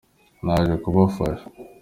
naje 0.45 0.73
kubafasha. 0.83 1.45